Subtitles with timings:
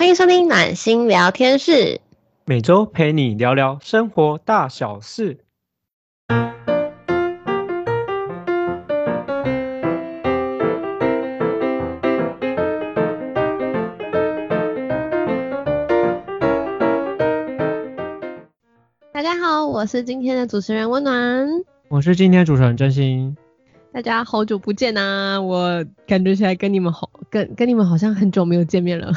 [0.00, 2.00] 欢迎收听暖心聊天室，
[2.46, 5.36] 每周陪你聊聊生活大小事。
[19.12, 21.46] 大家好，我是今天的主持人温暖。
[21.90, 23.36] 我是今天主持人真心。
[23.92, 29.12] 大家好久不见呐、我感觉起来跟你们好，跟跟你们好像很久没有见面了。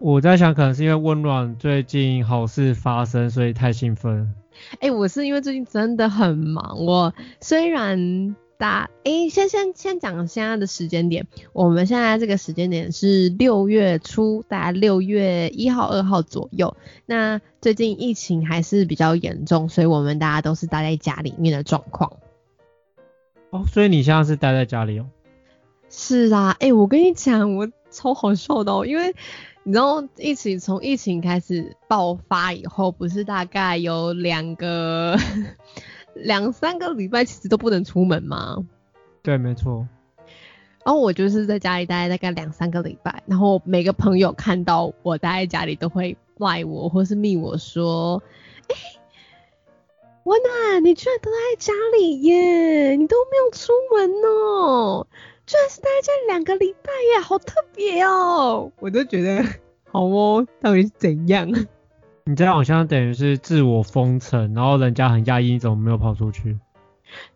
[0.00, 4.34] 我在想，可能是因为温暖最近好事发生，所以太兴奋。
[4.80, 16.74] 哎、我是因为最近真的很忙，我虽然打哎、先先先讲现在的时间点，我们现在这个时间点是六月初，大概六月一号、二号左右。
[17.04, 22.10] 那最近疫情还是比较严重，所以我们大家都是待在家里面的状况。
[23.50, 25.04] 哦，所以你现在是待在家里哦？
[25.90, 29.14] 是啊，哎、我跟你讲，我超好笑的哦，因为
[29.62, 35.16] 你知道疫情从疫情开始爆发以后，不是大概有两个
[36.14, 38.56] 两三个礼拜，其实都不能出门吗？
[39.22, 39.86] 对，没错。
[40.82, 48.22] 然后我就是在家里待大概两三个礼拜，然后每个朋友看到我待在家里都会赖我或是密我说，
[48.68, 48.74] 哎、
[50.24, 55.06] 温暖，你居然都待在家里耶，你都没有出门哦，
[55.50, 59.44] 居然是待在家里两个礼拜耶，好特别哦，我都觉得
[59.90, 61.50] 好哦，到底是怎样？
[62.22, 66.56] 你这样好像等于是自我封城，然后人家很压抑，你怎么没有跑出去？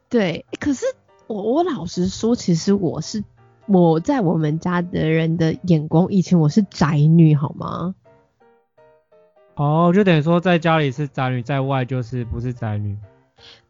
[0.08, 0.86] 对，可是
[1.26, 3.24] 我我老实说，其实我是
[3.66, 7.96] 我在我们家的人的眼光，以前我是宅女，好吗？
[9.56, 12.96] 哦，就等于说在家里是宅女，在外就是不是宅女。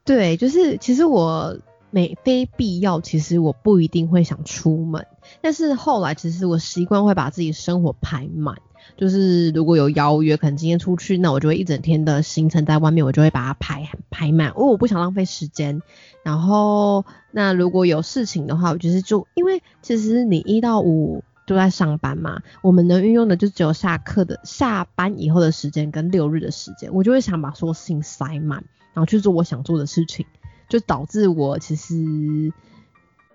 [0.05, 1.59] 对，就是其实我
[1.95, 5.07] 没非必要，其实我不一定会想出门，
[5.41, 8.57] 但是后来其实我习惯会把自己生活排满。
[8.97, 15.81] 就是如果有邀约，可能今天出去，那我就会一整天的行程在外面，我就会把它排排满，因为我不想浪费时间。
[16.25, 30.27] 然后那如果有事情的话，我就是就因为其实你一到五都在上班嘛，我们能运用的就只有下课的下班以后的时间跟六日的时间，我就会想把所有事情塞满，然后去做我想做的事情，
[30.69, 32.53] 就导致我其实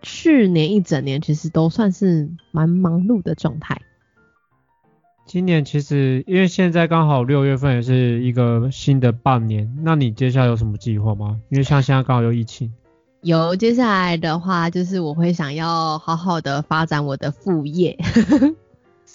[0.01, 3.81] 去年一整年其实都算是蛮忙碌的状态。
[5.25, 11.39] 今年其实因为现在刚好六月份也是一个新的半年，那你接下来有什么计划吗？
[11.49, 12.73] 因为像现在刚好有疫情。
[13.21, 17.97] 有接下来的话，就是我会想要好好的发展我的副业，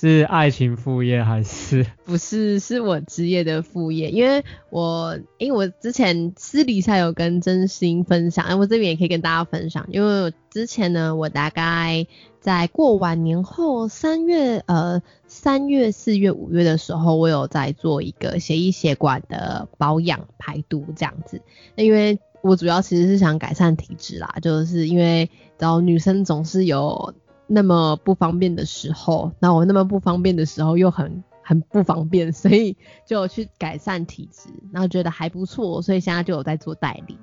[0.04, 1.87] 是爱情副业还是？
[2.04, 12.06] 不是是我职业的副业，因为我因为我之前私底下有跟真心分享，哎，我这边也可以跟大家分享，因为之前呢，我大概
[12.38, 21.41] 在过完年后三月呃三月四月五月的时候，我有在做一个血液血管的保养排毒这样子，
[21.76, 27.15] 那因为我主要其实是想改善体质啦，就是因为然后女生总是有
[27.54, 32.76] 那么不方便的时候，那我那么不方便的时候又很很不方便，所以
[33.06, 37.16] 就去改善体质，然后觉得还不错，所以现在就有在做代理。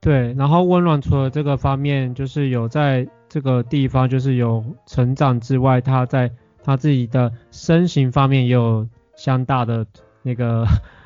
[0.00, 6.30] 对，然后温暖除了这个方面，就是有在这个地方就是有成长之外，他在
[6.62, 9.84] 他自己的身形方面也有相大的
[10.22, 10.64] 那个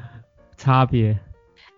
[0.58, 1.18] 差别。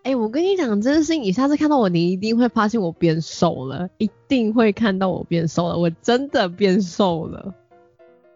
[0.04, 7.54] 哎、我跟你讲，真心，你下次看到我，你一定会发现我变瘦了，一定会看到我变瘦了，我真的变瘦了。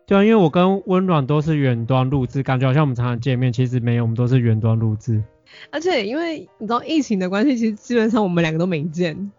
[0.06, 5.23] 对啊，因为我跟温暖都是远端录制，感觉好像我们常常见面，其实没有，我们都是远端录制。
[5.71, 9.31] 而且因为你知道疫情的关系，其实基本上我们两个都没见。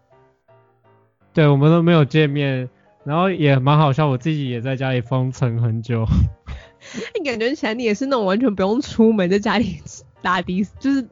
[1.34, 2.70] 对，我们都没有见面，
[3.02, 6.06] 然后也蛮好笑，我自己也在家里封城很久。
[7.18, 9.80] 你 感觉起来你也是那种完全不用出门，在家里
[10.22, 11.04] 打的，就是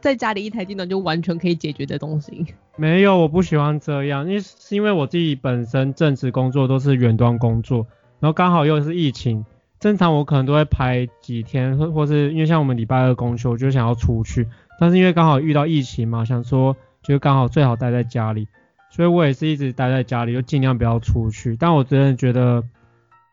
[0.00, 2.46] 在家里一台电脑就完全可以解决的东西。
[2.76, 7.86] 没有，我不喜欢这样，因为是因为我自己本身正职工作都是远端工作，
[8.18, 9.44] 然后刚好又是疫情，
[9.78, 14.48] 正常我可能都会排几天，或或是因为像我们礼拜二公休，我就想要出去，
[14.80, 18.48] 但是因为刚好遇到疫情嘛，想说就刚好最好待在家里，
[18.90, 21.56] 所以我也是一直待在家里，就尽量不要出去。
[21.56, 22.64] 但我真的觉得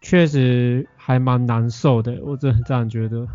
[0.01, 3.25] 确实还蛮难受的，我真的这样觉得。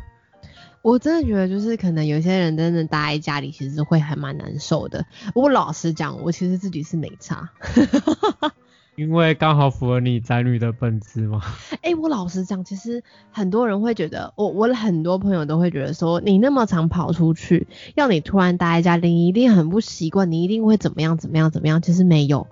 [0.84, 5.06] 我真的觉得，就是可能有些人真的待在家里，其实会还蛮难受的。
[5.34, 7.48] 我老实讲，我其实自己是没差。
[8.94, 11.40] 因为刚好符合你宅女的本质嘛。
[11.80, 21.80] 哎、我老实讲，其实很多人会觉得，我我很多朋友都会觉得说，你那么常跑出去，要你突然待在家里，你一定很不习惯，你一定会怎么样怎么样怎么样。
[21.80, 22.46] 其实没有，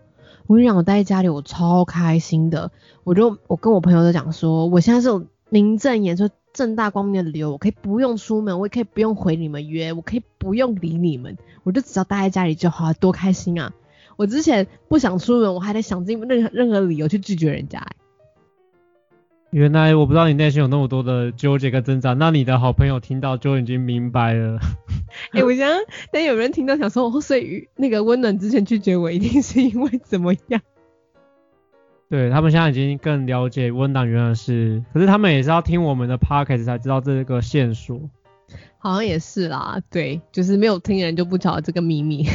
[0.46, 2.70] 我跟你讲，我待在家里，我超开心的。
[3.04, 13.70] 我就我跟我朋友都讲说，我现在是有名正言顺、正大光明的理由，我可以不用出门，我也可以不用回你们约，我可以不用理你们，我就只要待在家里就好，多开心啊！
[14.16, 17.96] 我之前不想出门，我还得想尽任何任何理由去拒绝人家、欸。
[19.50, 24.58] 原来我不知道你内心有那么多的纠结跟挣扎，那你的好朋友听到就已经明白了。
[25.32, 25.68] 哎、我想，
[26.10, 30.62] 但有人听到想说，哦，所以那个温暖之前拒绝我，一定是因为怎么样？
[32.12, 37.98] 对他们现在已经更了解温暖原来是，可是他们也是要听我们的 podcast 才知道这个线索。
[38.76, 42.26] 好像也是啦，对，就是没有听人就不晓得这个秘密。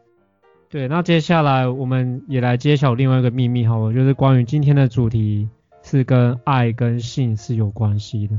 [0.70, 5.50] 对，那接下来我们也来揭晓另外一个秘密好了，就是关于今天的主题
[5.82, 8.34] 是跟爱跟性是有关系的。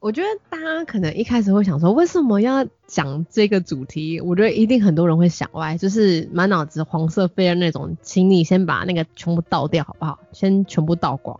[0.00, 4.20] 我觉得大家可能一开始会想说，为什么要讲这个主题？
[4.20, 10.20] 我觉得一定很多人会想歪，就是满脑子黄色飞的那种，请你先把那个全部倒掉好不好？
[10.32, 11.38] 先全部倒光。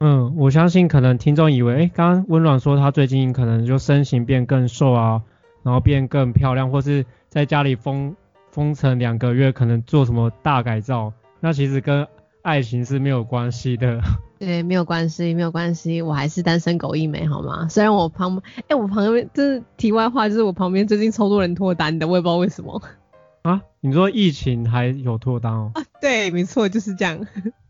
[0.00, 5.22] 嗯，我相信可能听众以为，哎，刚刚温暖说他最近可能就身形变更瘦啊，
[5.62, 8.16] 然后变更漂亮，或是在家里封
[8.50, 12.04] 封城两个月，可能做什么大改造，那其实跟
[12.42, 14.00] 爱情是没有关系的。
[14.44, 17.68] 对，没有关系，没有关系，我还是单身狗一枚，好吗？
[17.70, 22.82] 虽然我旁，哎、我旁边，就是题外话，就是我旁边最近超多人脱单的，我也不知道为什么。
[23.42, 25.70] 啊，你说疫情还有脱单哦？
[25.74, 27.24] 啊，对，没错，就是这样。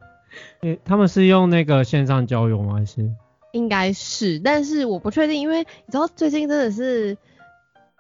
[0.62, 2.76] 诶，他们是用那个线上交友吗？
[2.76, 3.06] 还是？
[3.52, 7.18] 应该是，但是我不确定，因为你知道最近真的是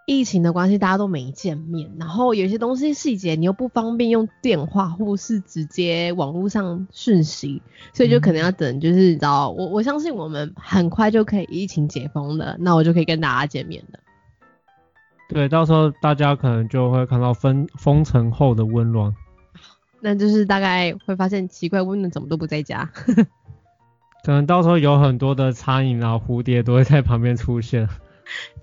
[0.06, 7.62] 疫情的关系，大家都没见面，然后有些东西细节你又不方便用电话或是直接网络上讯息，
[7.94, 13.98] 所以就可能要等，就是你知道，我我相信我们很快就可以疫情解封了，那我就可以跟大家见面了。
[15.28, 19.14] 对，到时候大家可能就会看到封封城后的温暖。
[20.00, 22.90] 那就是大概会发现奇怪，温暖怎么都不在家。
[24.24, 27.88] 可能到时候有很多的苍蝇啊、蝴蝶都会在旁边出现。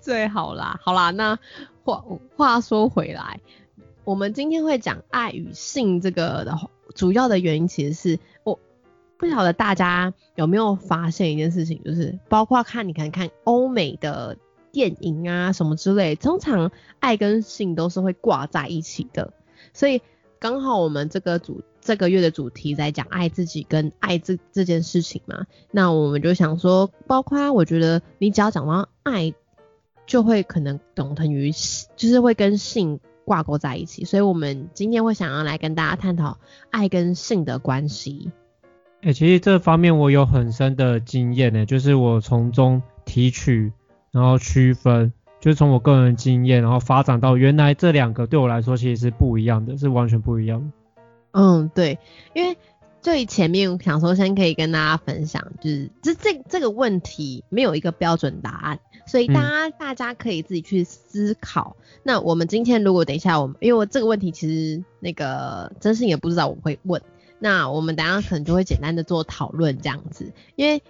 [0.00, 1.38] 最好啦，好啦，那
[1.84, 2.04] 话
[2.36, 3.40] 话说回来，
[4.04, 6.58] 我们今天会讲爱与性这个的
[6.94, 8.58] 主要的原因，其实是我
[9.18, 14.36] 不晓得大家有没有发现一件事情，就是包括看你可能看欧美的
[14.72, 19.32] 电影啊什么之类，通常爱跟性都是会挂在一起的，
[19.74, 20.00] 所以
[20.38, 29.34] 刚好我们这个主这个月的主题在讲爱自己跟爱这这件事情嘛，那我们就想说，包括我觉得你只要讲到爱。
[30.06, 31.50] 就会可能等同于
[31.96, 36.38] 就是会跟性挂钩在一起，所以我们今天会想要来跟大家探讨
[36.70, 38.32] 爱跟性的关系。
[39.02, 43.72] 哎、其实这方面我有很深的经验呢，就是我从中提取，
[44.10, 50.70] 然后区分，就是从我个人经验，然后发展到原来这两个对我来说其实是不一样的，是完全不一样的。
[51.32, 51.98] 嗯，对，
[52.34, 52.58] 因为
[53.02, 58.78] 最前面想说先可以跟大家分享，就是这这这个问题没有一个标准答案。
[59.06, 61.76] 所以大家、嗯、大家可以自己去思考。
[62.04, 67.02] 那我们今天如果等一下我们，因为我这个问题其实那个真心也不知道我会问，
[67.40, 70.32] 那我们等下可能就会简单的做讨论这样子。
[70.54, 70.82] 因为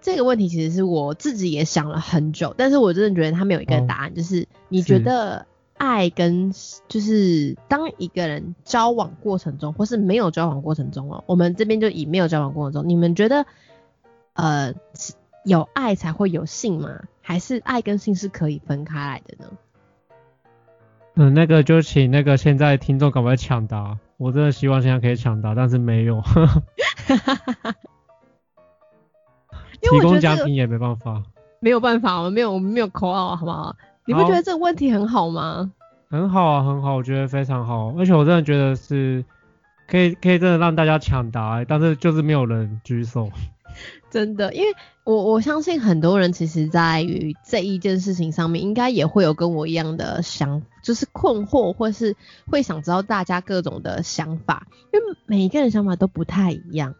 [0.00, 4.10] 这个问题其实是我自己也想了很久，但是我真的觉得它没有一个答案。
[4.10, 5.46] 哦、就是你觉得
[5.80, 6.52] 爱跟
[6.88, 13.46] 就是当一个人交往过程中，或是没有交往过程中哦，我们这边就以没有交往过程中，你们觉得
[14.34, 14.74] 呃
[15.42, 16.90] 有爱才会有性吗？
[17.22, 19.50] 还是爱跟性是可以分开来的呢？
[21.14, 26.22] 嗯，那个就请那个现在听众赶快抢答，我真的希望现在可以抢答，但是没有。
[29.80, 31.22] 提供奖品也没办法，
[31.58, 33.74] 没有办法，我们没有我们没有口号，好不好？
[34.06, 35.72] 你不觉得这个问题很好吗？
[36.10, 39.24] 很好啊，很好，我觉得非常好，而且我真的觉得是
[39.88, 43.30] 可以可以真的让大家抢答，但是就是没有人举手。
[44.10, 52.16] 真的，因为我我相信很多人其实在于这一件事情上面，应该也会有跟我一样的想，就是困惑，或是
[52.50, 56.96] 会想知道大家各种的想法，因为每一个人想法都不太一样。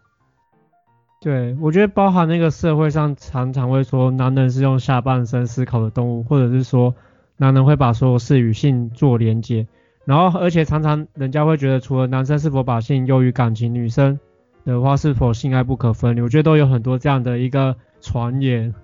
[1.20, 6.94] 对，我觉得包含那个社会上常常会说，男人是用下半身思考的动物，或者是说，
[7.36, 9.66] 男人会把所有事与性做连结，
[10.06, 14.18] 然后而且常常人家会觉得，除了男生是否把性优于感情，女生
[14.64, 18.74] 的话是否性爱不可分离，我觉得都有很多这样的一个传言。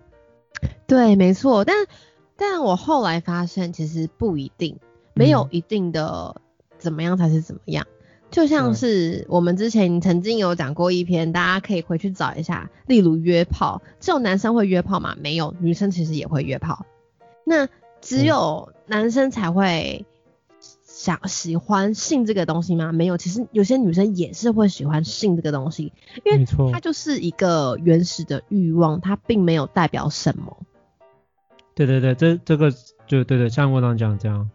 [0.86, 1.86] 对，没错，但
[2.36, 4.78] 但我后来发现其实不一定，
[5.14, 6.36] 没有一定的
[6.76, 7.86] 怎么样才是怎么样。
[7.88, 7.95] 嗯、
[8.36, 15.16] 就像是我们之前曾经有讲过一篇，大家可以回去找一下，例如约炮，只有男生会约炮吗？
[15.18, 16.84] 没有，女生其实也会约炮。
[17.44, 17.66] 那
[18.02, 20.04] 只有男生才会
[20.84, 22.92] 想喜欢性这个东西吗？
[22.92, 30.58] 没有，其实有些女生也是会喜欢性这个东西，因为它就是一个原始的欲望，它并没有代表什么。
[31.74, 32.70] 对对对，这这个
[33.06, 34.50] 就对对，像我刚讲这样。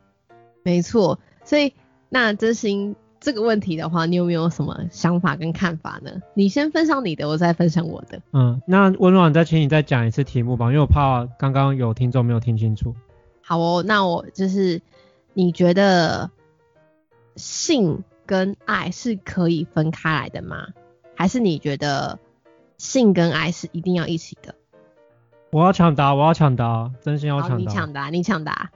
[0.61, 1.73] 没错，所以
[2.09, 6.11] 那真心这个问题的话，你有没有什么想法跟看法呢？
[6.33, 8.19] 你先分享你的，我再分享我的。
[8.33, 12.95] 嗯，那温暖再请你再讲一次题目吧，因为我怕刚刚有听众没有听清楚。
[13.43, 14.81] 好哦，那我就是
[15.33, 16.31] 你觉得
[17.35, 20.69] 性跟爱是可以分开来的吗？
[21.15, 22.17] 还是你觉得
[22.79, 24.55] 性跟爱是一定要一起的？
[25.51, 27.55] 我要抢答，我要抢答，真心要，抢答。
[27.57, 28.71] 你抢答，你抢答。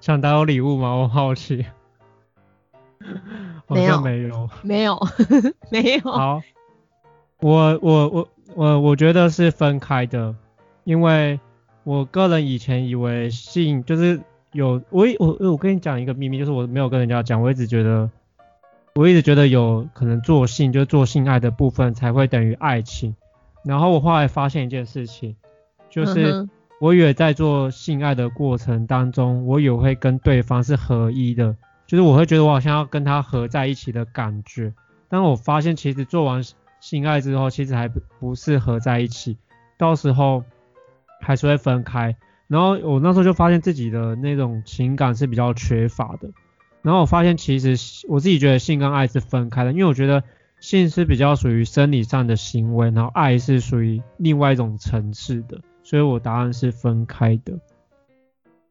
[0.00, 0.94] 抢答有礼物吗？
[0.94, 1.66] 我好奇。
[3.66, 4.50] 好没有像没有。
[4.62, 4.98] 没有，
[5.70, 6.00] 没有。
[6.10, 6.42] 好，
[7.40, 10.34] 我我我我我觉得是分开的，
[10.84, 11.38] 因为
[11.84, 14.20] 我个人以前以为性就是
[14.52, 18.10] 有我我我跟你讲一个秘密，就是我没有跟人家讲，我一直觉得
[18.94, 23.14] 我一直觉得有可能做性就是做性爱的部分才会等于爱情，
[23.64, 25.36] 然后我后来发现一件事情，
[25.90, 26.32] 就是。
[26.32, 26.50] 嗯
[26.80, 31.56] 我以为在做性爱的过程当中，我也会跟对方是合一的，
[31.88, 34.72] 就是我会觉得我好像要跟他合在一起的感觉。
[35.08, 36.44] 但我发现其实做完
[36.80, 39.38] 性爱之后，其实还不不是合在一起，
[39.78, 40.44] 到时候
[41.22, 42.14] 还是会分开。
[42.46, 46.30] 然后我那时候就发现自己的那种情感是比较缺乏的。
[46.82, 50.22] 然后我发现其实我自己觉得性跟爱是分开的，因为我觉得
[50.60, 55.58] 性是比较属于生理上的行为，然后爱是属于另外一种层次的。
[55.82, 57.58] 所以我答案是分开的。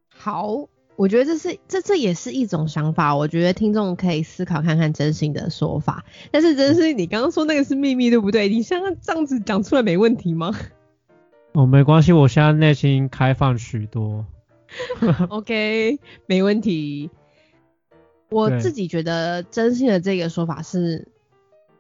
[0.07, 6.03] 好，我觉得这是这这也是一种想法，我觉得听众可以思考看看真心的说法。
[6.31, 8.49] 但是真心，你刚刚说那个是秘密，对不对？
[8.49, 10.53] 你像这样子讲出来没问题吗
[11.53, 14.25] 哦，没关系，我现在内心开放许多。？
[15.29, 17.09] OK，没问题。
[18.29, 21.07] 我自己觉得真心的这个说法是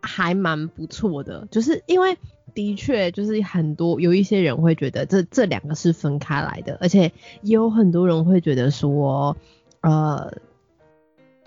[0.01, 2.17] 还蛮不错的，就是因为
[2.57, 7.11] 的确就是很多有一些人会觉得这这两个是分开来的，而且
[7.43, 9.37] 也有很多人会觉得说，
[9.81, 10.33] 呃，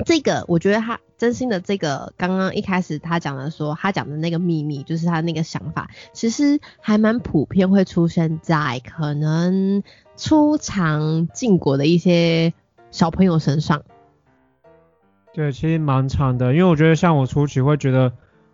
[0.05, 9.83] 这个我觉得他真心的这个刚刚一开始他讲的说他讲的那个秘密，就是他那个想法，其实还蛮普遍会出现在可能
[10.17, 12.55] 初尝禁果的一些
[12.93, 13.83] 小朋友身上。
[15.35, 18.13] 对，其实蛮长的，因为我觉得像我初期会觉得，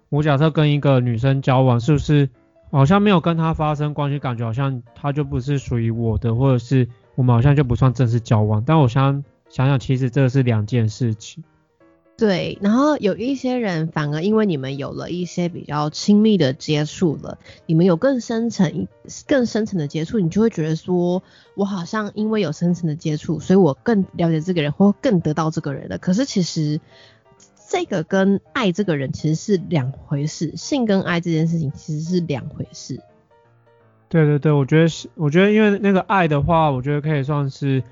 [0.08, 2.30] 我假设跟一个女生交往，是不是
[2.70, 8.62] 好像没有跟他发生关系，感觉好像他就不是属于我的，或者是我们好像就不算正式交往。
[8.66, 11.42] 但我想想想，其实这是两件事情。
[12.18, 18.88] 对，然后有一些人反而因为你们有了一些比较亲密的接触了，你们有更深层、
[19.26, 21.22] 更深层的接触，你就会觉得说，
[21.54, 25.98] 我好像因为有深层的接触，所以我更了解这个人，或更得到这个人了。
[25.98, 26.80] 可是其实
[27.68, 33.00] 这个跟爱这个人其实是两回事，性跟爱这件事情其实是两回事。
[34.08, 37.82] 对对对，我觉得是，我觉得因为那个爱的话，我觉得可以算是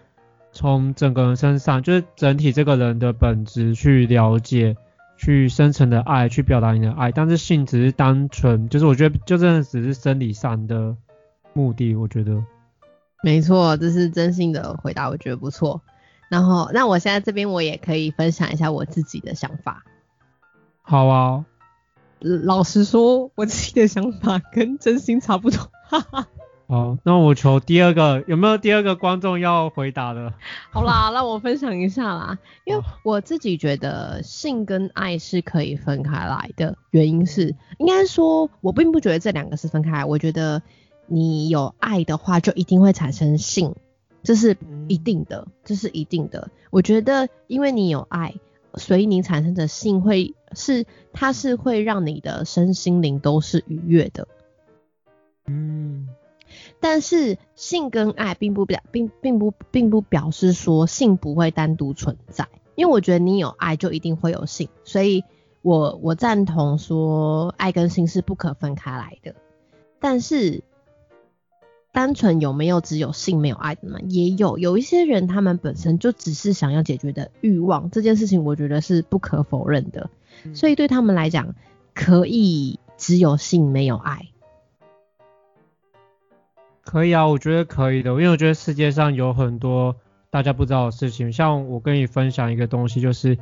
[0.52, 4.76] 从整个人身上，就是整体这个人的本质去了解，
[5.18, 7.10] 去深层的爱，去表达你的爱。
[7.10, 10.96] 但是性只是单纯，就是我觉得就真的只是生理上的
[11.52, 12.40] 目的，我觉得。
[13.24, 15.82] 没错，这是真心的回答，我觉得不错。
[16.34, 19.84] 然后，那我现在这边我也可以分享一下我自己的想法。
[20.82, 21.44] 好啊，
[22.18, 25.70] 老实说，我自己的想法跟真心差不多。
[25.88, 26.26] 哈哈。
[26.66, 30.32] 好，那我求第二个，有没有第二个观众要回答的？
[30.72, 32.38] 好啦， 让我分享一下啦。
[32.64, 40.04] 因为我自己觉得性跟爱是可以分开来的，原因是应该说，我并不觉得这两个是分开来。
[40.04, 40.62] 我觉得
[41.06, 43.76] 你有爱的话，就一定会产生性，
[44.24, 44.56] 这是
[44.88, 46.50] 一定的，这是一定的。
[46.70, 48.34] 我觉得因为你有爱，
[48.74, 54.26] 所以你产生的性会是它是会让你的身心灵都是愉悦的。
[55.46, 56.08] 嗯，
[56.80, 65.22] 但是性跟爱并不表并并不并不表示说性不会单独存在，因为我觉得你有爱就一定会有性，所以
[65.60, 69.34] 我我赞同说爱跟性是不可分开来的。
[70.00, 70.62] 但是
[71.94, 74.00] 单纯有没有只有性没有爱的呢？
[74.08, 80.10] 也有，有一些人他们本身就只是想要解决的欲望，这件事情我觉得是不可否认的，
[80.54, 81.54] 所以对他们来讲
[81.94, 84.26] 可以只有性没有爱。
[86.82, 89.94] 可以啊，我觉得可以的，因为我觉得世界上有很多
[90.30, 91.32] 大家不知道的事情。
[91.32, 93.38] 像我跟你分享一个东西，就是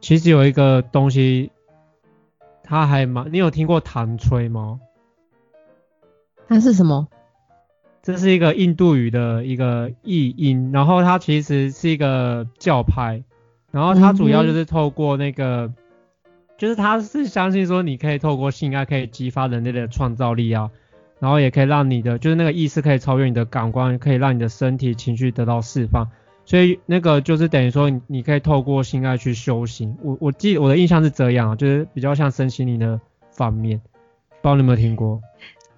[0.00, 1.52] 其实有一个东西，
[2.64, 4.80] 它还蛮，你有听过弹吹吗？
[6.48, 7.06] 它是什么？
[8.02, 13.22] 这是一个印度语的一个译音，然后它其实是一个教派，
[13.70, 15.72] 然后它主要就是透过那个，
[16.58, 20.70] 就是他是相信说你可以透过性爱可以激发人类的创造力啊，
[21.20, 26.10] 然后也可以让你的就是那个意识可以超越你的感官，可以让你的身体情绪得到释放。
[26.44, 29.96] 所以那个就是等于说你你可以透过性爱去修行。
[30.02, 33.80] 我我记我的印象是这样，就是比较像身心灵的方面。
[34.40, 35.20] 不知道你有没有听过？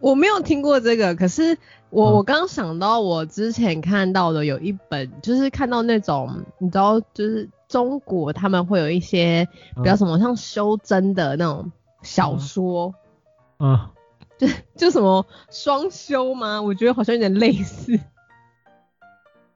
[0.04, 1.56] 我没有听过这个，可是
[1.88, 12.94] 我、嗯我刚想到我之前看到的有一本，就是看到那种你知道，就是中国他们会有一些比较嗯什么像修真的那种小说，
[13.58, 13.80] 嗯，
[14.36, 14.46] 就
[14.76, 16.60] 就什么双修吗？
[16.60, 17.98] 我觉得好像有点类似。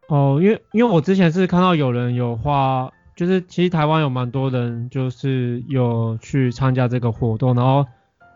[0.06, 7.84] 哦，因为因为我之前是看到有人有画，就是其实台湾有蛮多人就是有去参加这个活动，然后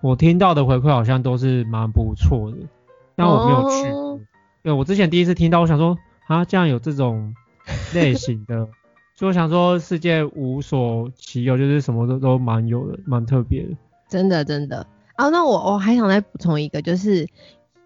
[0.02, 2.58] 我听到的回馈好像都是蛮不错的，
[3.14, 4.00] 但我没有去过。
[4.00, 4.20] 哦
[4.64, 7.34] 对，我之前第一次听到，我想说啊，这样有这种
[7.94, 8.68] 类型的，
[9.14, 13.70] 所以我想说世界无所其有，就是什么都都蛮有的，蛮特别的。
[14.08, 17.28] 真的真的啊，那我我还想再补充一个，就是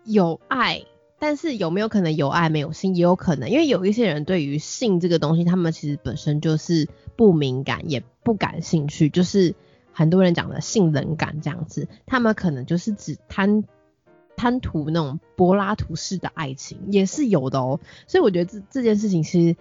[0.04, 0.82] 有爱，
[1.18, 9.54] 但是有没有可能有爱没有性，也有可能，因为有一些人对于性这个东西，他们其实本身就是不敏感，也不感兴趣，就是
[9.96, 13.64] 很多人讲的性冷感这样子，他们可能就是只贪
[14.36, 17.80] 贪图那种柏拉图式的爱情，也是有的哦。
[18.06, 19.56] 所以我觉得这这件事情其实。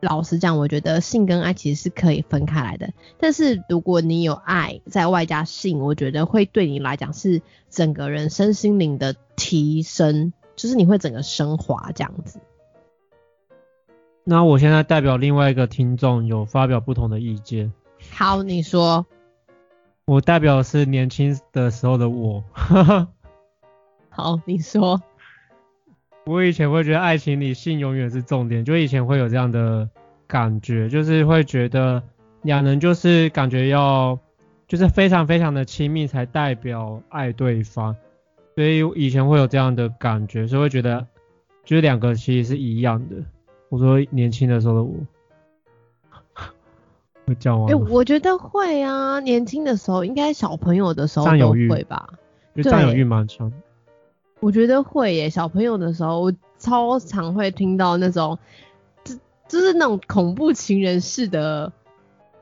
[0.00, 2.92] 老实讲，我觉得性跟爱其实是可以分开来的。
[3.18, 12.38] 但是如果你有爱，在外加性，我觉得会对你来讲是整个人身心灵的提升，就是你会整个升华这样子。
[14.22, 17.72] 那我现在代表另外一个听众有发表不同的意见，
[18.12, 19.04] 好，你说，
[20.08, 22.42] 我代表的是年轻的时候的我。
[24.08, 24.98] 好，你说，
[26.24, 29.86] 我以前会觉得爱情里性永远是重点，就以前会有这样的
[30.26, 32.02] 感觉，就是会觉得
[32.40, 34.18] 两人就是感觉要
[34.66, 37.94] 就是非常非常的亲密才代表爱对方，
[38.54, 41.06] 所以以前会有这样的感觉，所以会觉得
[41.66, 43.16] 就是两个其实是一样的。
[43.68, 44.94] 我说年轻的时候的我，
[47.28, 52.08] 我讲完哎、了，我觉得会啊，年轻的时候，应该小朋友的时候都占有欲会吧。
[52.54, 53.52] 就占有欲蛮强。
[54.40, 58.38] 我觉得会耶，小朋友的时候，我超常会听到那种，
[59.04, 59.14] 就
[59.46, 61.70] 就是那种恐怖情人式的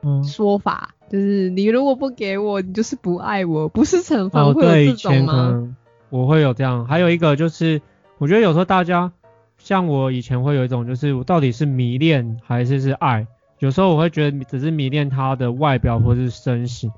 [0.01, 5.75] 嗯，说法，就是你如果不给我，你就是不爱我，不是惩罚，哦，会这种吗？
[6.09, 7.81] 我会有这样，还有一个就是，
[8.17, 9.11] 我觉得有时候大家
[9.57, 13.27] 像我以前会有一种，就是我到底是迷恋还是是爱？
[13.59, 16.91] 有时候我会觉得只是迷恋他的外表或是身形，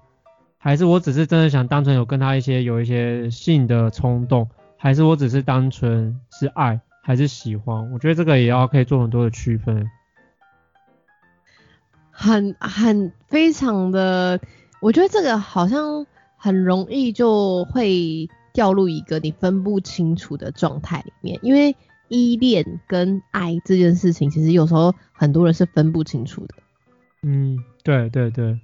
[0.58, 7.91] 还是我只是真的想单纯有跟他一些有一些性的冲动，还是我只是单纯是爱还是喜欢？
[7.93, 9.89] 我觉得这个也要可以做很多的区分。
[12.12, 14.41] 很很非常的，
[14.82, 21.74] 我觉得这个好像很容易就会掉入一个你分不清楚的状态里面，因为
[22.10, 26.56] 依恋跟爱这件事情，其实有时候很多人是分不清楚的，
[27.24, 28.60] 嗯，对对对，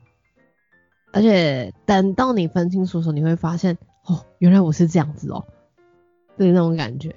[1.13, 5.45] 而且等到你分清楚的时候，你会发现，哦，原来我是这样子哦，
[6.37, 7.15] 对那种感觉。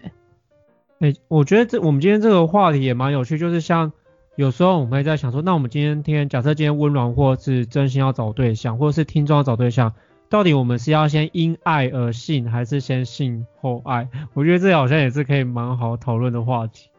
[1.01, 3.93] 哎、我觉得这我们今天这个话题也蛮有趣，就是像
[4.35, 9.95] 有时候我们会在想说，那我们今天天假设今天温暖或是真心要找对象，或者是听众要找对象，
[10.29, 14.09] 到底我们是要先因爱而性，还是先性后爱？
[14.35, 16.91] 我觉得这好像也是可以蛮好讨论的话题。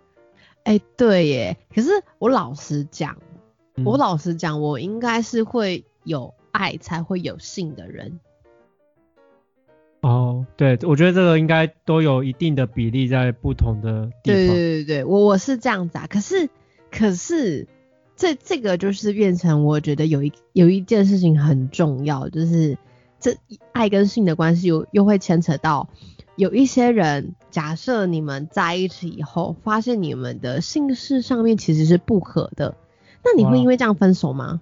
[0.63, 1.89] 哎、对耶，可是
[2.19, 3.17] 我老实讲，
[3.75, 8.19] 嗯我老实讲，我应该是会有爱才会有性的人。
[10.01, 14.55] 哦，对，我觉得这个应该都有一定的比例在不同的地对方。
[14.55, 16.07] 对对对，我我是这样子啊。
[16.07, 16.49] 可是
[16.89, 17.67] 可是
[18.15, 22.77] 这这个就是变成我觉得有一有一件事情很重要，就是
[23.19, 23.37] 这
[23.71, 25.89] 爱跟性的关系又又会牵扯到
[26.35, 32.75] 有一些人，假设你们在一起以后，发现你们的性事上面其实是不合的，
[33.23, 34.61] 那你哇会因为这样分手吗？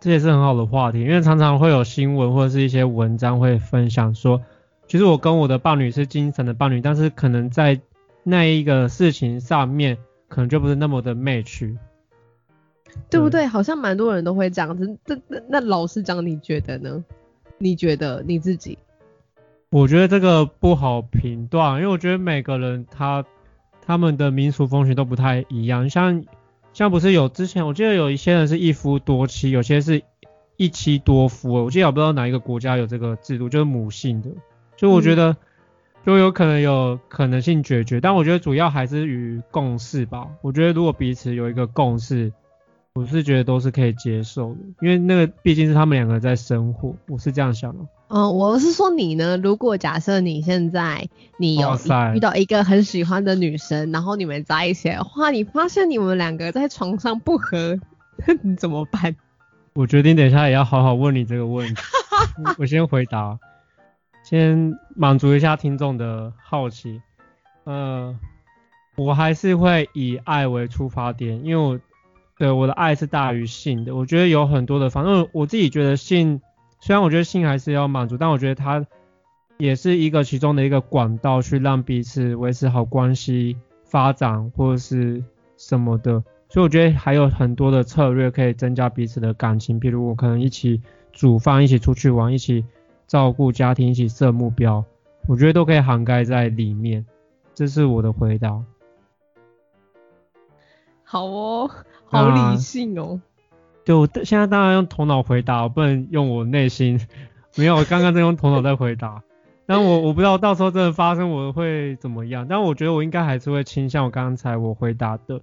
[0.00, 4.42] 这也是很好的话题，因为常常会有新闻或者是一些文章会分享说，
[4.86, 7.80] 其实我跟我的伴侣是精神的伴侣，但是可能在
[8.22, 11.76] 那一个事情上面，可能就不是那么的 match。
[13.10, 13.44] 对不对？
[13.44, 14.96] 好像蛮多人都会这样子。
[15.06, 17.02] 那那那老实讲，你觉得呢？
[17.58, 18.78] 你觉得你自己？
[19.70, 23.24] 我觉得这个不好评断，因为我觉得每个人他
[23.84, 26.24] 他们的民俗风情都不太一样，像
[26.72, 30.02] 像不是有之前我记得有一些人是一夫多妻，有些是
[30.56, 34.30] 一妻多夫，我记得我不知道哪一个国家有这个制度，就是母性的，
[34.76, 35.36] 所以我觉得
[36.06, 40.28] 就有可能有可能性决绝，但我觉得主要还是与共识吧。
[40.42, 42.32] 我觉得如果彼此有一个共识，
[42.96, 47.84] 我是觉得都是可以接受的，因为那个毕竟是他们两个在生活，我是这样想的。
[48.06, 49.36] 嗯，我是说你呢？
[49.36, 51.76] 如果假设你现在你有
[52.14, 57.76] 遇到一个很喜欢的女生，然后你们在一起的话，你发现你们两个在床上不合，
[58.42, 59.16] 你怎么办？
[59.72, 61.82] 我决定等一下也要好好问你这个问题。
[62.46, 63.36] 我我先回答，
[64.22, 67.02] 先满足一下听众的好奇。
[67.64, 68.16] 呃，
[68.94, 71.80] 我还是会以爱为出发点，因为我
[72.44, 73.96] 对我的爱是大于性的。
[73.96, 76.42] 我觉得有很多的，反正我自己觉得性，
[76.78, 78.84] 虽然我觉得性还是要满足，但我觉得它
[79.56, 85.24] 也是一个其中的一个管道，去让彼此维持好关系、发展或者是
[85.56, 86.22] 什么的。
[86.50, 90.82] 所以我觉得还有很多的策略可以增加彼此的感情，比如我可能一起
[91.14, 92.62] 煮饭、一起出去玩、一起
[93.06, 94.84] 照顾家庭、一起设目标，
[95.26, 97.06] 我觉得都可以涵盖在里面。
[97.54, 98.62] 这是我的回答。
[101.14, 101.70] 好哦，
[102.06, 103.20] 好理性哦。
[103.84, 107.00] 就，现在当然用头脑回答，不能用我内心。
[107.54, 109.22] 没有，我刚刚在用头脑在回答。
[109.64, 115.40] 但我我不知道到时候真的发生我会怎么样，但我觉得我应该还是会倾向我刚才我回答的。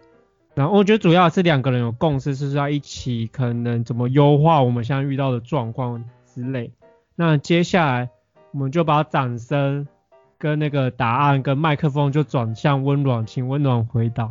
[0.55, 6.73] 然后我觉得主要是两个人有共识，是要一起可能怎么优化我们现在遇到的状况之类。
[7.15, 8.09] 那接下来
[8.51, 9.87] 我们就把掌声
[10.37, 14.29] 跟那个答案跟麦克风就转向温暖，请温暖回答。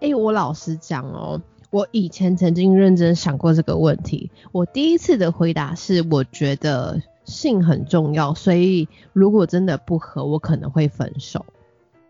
[0.00, 4.30] 哎、我老实讲哦，我以前曾经认真想过这个问题。
[4.52, 11.44] 我第一次的回答是，我觉得性很重要，所以如果真的不合，我可能会分手。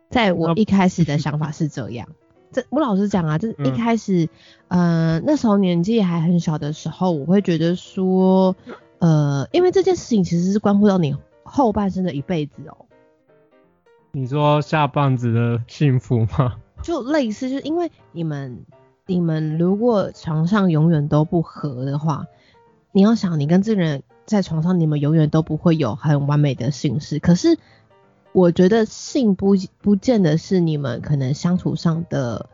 [0.08, 2.08] 在我一开始的 想法是这样。
[2.52, 4.28] 这我老实讲啊，这一嗯开始，
[4.68, 8.56] 呃，那时候年纪还很小的时候，我会觉得说，
[8.98, 12.86] 呃，因为这件事情其实是关乎到你后半生的一辈子哦。
[14.10, 16.56] 你说下半子的幸福吗？
[16.82, 18.64] 就类似，就是因为你们
[19.06, 22.26] 你们如果床上永远都不和的话，
[22.92, 27.18] 你要想你跟这个人在床上，你们永远都不会有很完美的性事。
[27.18, 27.58] 可是
[28.32, 32.48] 我觉得性不不见得是你们可能相处上的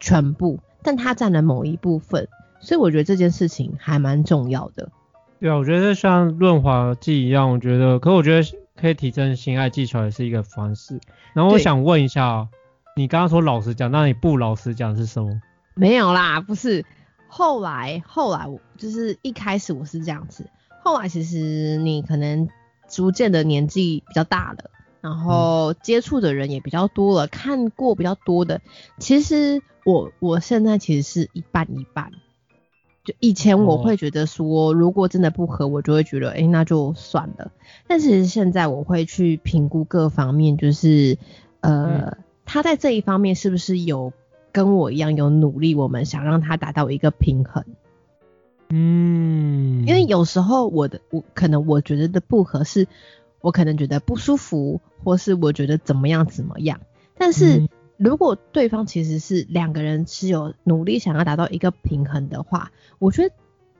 [0.00, 2.28] 全部，但它占了某一部分，
[2.60, 4.90] 所以我觉得这件事情还蛮重要的。
[5.38, 11.00] 对啊，我觉得像润滑剂一样，我觉得，可我觉得可以提升性爱技巧也是一个方式。
[11.32, 12.48] 然后我想问一下哦，
[12.96, 15.40] 你刚刚说老实讲，那你不老实讲是什么？
[15.74, 16.84] 没有啦，不是。
[17.28, 20.50] 后来后来我就是一开始我是这样子，
[20.82, 22.48] 后来其实你可能
[22.88, 28.60] 逐渐的年纪比较大了，然后接触的人也比较多了，看过比较多的，
[28.98, 32.10] 其实我我现在其实是一半一半。
[33.04, 37.50] 就以前我哦会觉得说，如果真的不合，我就会觉得，哎、那就算了。
[37.86, 41.16] 但其实现在我会去评估各方面，就是
[41.60, 42.18] 呃，
[42.52, 44.12] 他在这一方面是不是有
[44.50, 47.64] 跟我一样有努力，我们想让他达到一个平衡。
[48.70, 52.88] 嗯，因为有时候我的我可能我觉得的不合适，
[53.40, 56.80] 我可能觉得不舒服，或是我觉得怎么样怎么样。
[57.16, 63.32] 但是嗯如果对方其实是两个人是有努力想要达到一个平衡的话，我觉得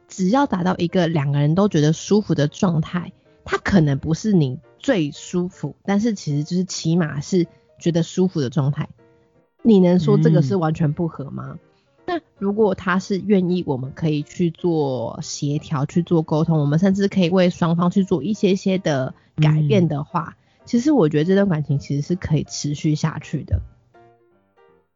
[0.06, 3.12] 只要达到一个两个人都觉得舒服的状态，
[3.44, 7.48] 他可能不是你最舒服，但是其实就是起码是
[7.81, 8.88] 觉得舒服的状态。
[9.62, 11.59] 你能说这个是完全不合吗？
[12.07, 23.61] 那如果他是愿意，我们可以去做协调，去做沟通，我们甚至可以为双方去做一些些的改变的话，其实我觉得这段感情其实是可以持续下去的。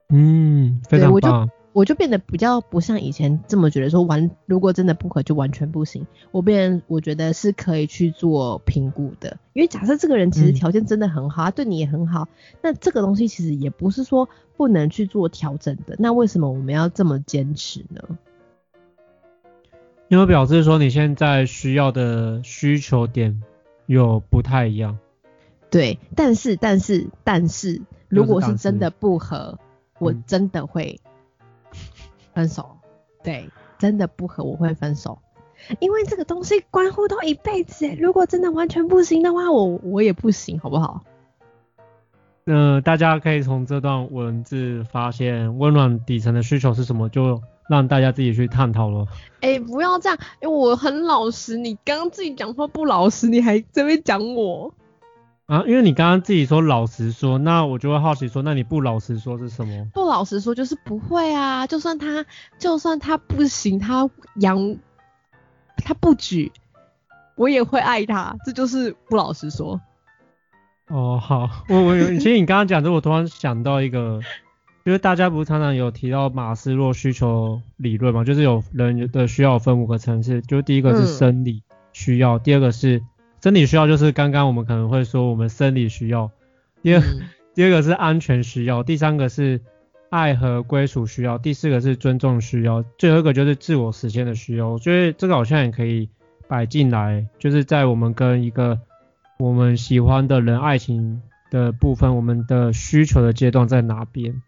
[0.08, 1.53] 嗯，非对我就常棒。
[1.74, 6.06] 我就变得比较不像以前这么觉得说完，如果真的不合就完全不行。
[6.30, 12.28] 我变，我觉得是可以去做评估的，因为假设这个人其实嗯条件真的很好，他对你也很好，
[12.62, 15.96] 那这个东西其实也不是说不能去做调整的。
[15.98, 18.00] 那为什么我们要这么坚持呢？
[20.06, 23.42] 因为表示说你现在需要的需求点
[23.86, 24.96] 有不太一样。
[25.70, 29.58] 对，但是但是但是，如果是真的不合，
[29.98, 31.00] 我嗯真的会
[32.34, 32.76] 分手。
[33.22, 35.18] 对，真的不合我会分手，
[35.78, 37.94] 因为这个东西关乎到一辈子欸。
[37.94, 41.02] 如果真的完全不行的话，我我也不行，好不好？
[42.44, 49.06] 那、大家可以从这段文字发现温暖底层的需求是什么，就让大家自己去探讨了。
[49.40, 54.74] 哎、不要这样，因为我很老实，你刚刚自己讲话不老实，你还这边讲我。
[55.46, 59.86] 啊，因为你刚刚自己说老实说，那我就会好奇说，那你不老实说是什么？
[59.92, 61.66] 不老实说，就是不会啊。
[61.66, 62.24] 就算他，
[62.58, 64.76] 就算他不行，他养
[65.76, 66.50] 他不举，
[67.36, 68.34] 我也会爱他。
[68.46, 69.78] 这就是不老实说。
[70.88, 74.20] 哦，好，我我，其实你刚刚讲的，我突然想到一个
[74.84, 83.02] 就是大家不是常常有提到马斯洛需求理论嘛，就是有人的需要分五个层次，就是第一个是生理需要，第二个是
[83.44, 86.30] 生理需要，就是刚刚我们可能会说我们生理需要，
[86.80, 87.02] 第二
[87.54, 89.60] 第二个是安全需要，第三个是
[90.08, 94.70] 爱和归属需要，第四个是尊重需要，最后一个就是自我实现的需要。
[94.70, 96.08] 我觉得这个好像也可以
[96.48, 98.80] 摆进来，就是在我们跟一个
[99.38, 104.40] 我们喜欢的人爱情的部分，我们的需求的阶段在哪边？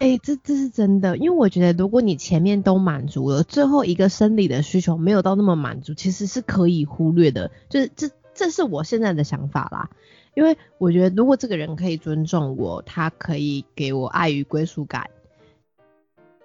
[0.00, 7.50] 哎，这这是真的，因为我觉得如果你前面都满足了，最后一个生理的需求没有到那么满足，其实是可以忽略的。
[7.70, 9.90] 就是这这是我现在的想法啦，
[10.34, 15.10] 因为我觉得如果这个人可以尊重我，他可以给我爱与归属感，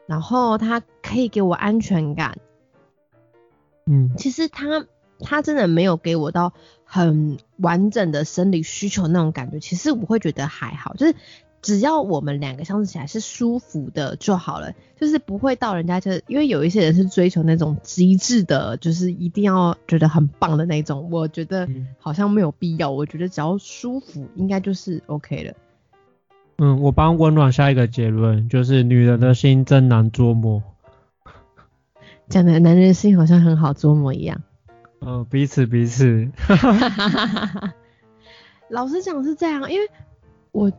[0.05, 2.37] 然后他可以给我安全感，
[3.85, 4.85] 嗯，其实他
[5.19, 11.15] 他真的没有给我到很完整的生理需求那种感觉，其实我会觉得还好，就是。
[11.61, 21.67] 只要我们两个相处起来是舒服的就好了，就是不会到人家就因为有一些人是追求那种极致的，就是一定要觉得很棒的那种，我觉得
[21.97, 22.89] 好像没有必要。
[22.89, 25.53] 我觉得只要舒服，应该就是 OK 了。
[26.59, 30.63] 嗯，我帮温暖下一个结论，就是女人的心真难捉摸。
[32.29, 34.41] 讲的男人心好像很好捉摸一样。
[35.01, 36.29] 嗯，彼此彼此。
[38.69, 39.89] 老实讲是这样，因为
[40.51, 40.71] 我。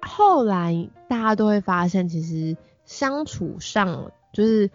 [0.00, 4.70] 后来大家都会发现，其实相处上就是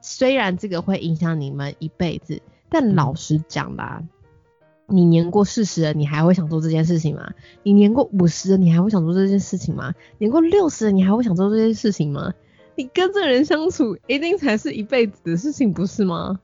[0.00, 4.02] 虽然这个会影响你们一辈子，但老实讲吧，
[4.86, 7.32] 你年过四十了，你还会想做这件事情吗？
[7.62, 9.94] 你年过五十了，你还会想做这件事情吗？
[10.18, 12.32] 年过六十了，你还会想做这件事情吗？
[12.76, 16.38] 你跟这人相处，一定才是一辈子的事情，不是吗？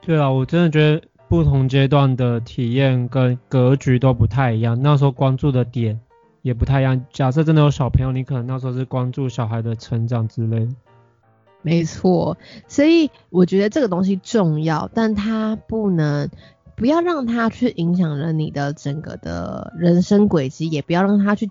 [0.00, 6.00] 对啊，我真的觉得不同阶段的体验跟格局都不太一样，那时候关注的点。
[6.42, 7.04] 也不太一样。
[7.12, 10.68] 假设真的有小朋友，你可能那时候是关注小孩的成长之类。
[11.62, 16.28] 没错，所以我觉得这个东西重要，但它不能
[16.74, 21.48] 不要让它去影响了你的整个的人生轨迹，也不要让它去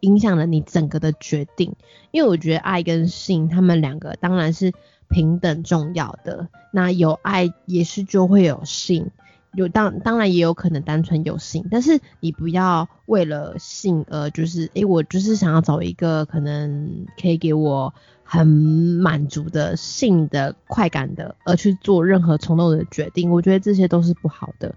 [0.00, 1.74] 影响了你整个的决定。
[2.10, 4.72] 因为我觉得爱跟性，他们两个当然是
[5.08, 6.48] 平等重要的。
[6.70, 9.10] 那有爱也是就会有性。
[9.54, 24.74] 有当当然也有可能单纯有性，但是你不要为了性而就是诶，我就是想要找一个可能可以给我很满足的性的快感的，而去做任何冲动的决定，我觉得这些都是不好的。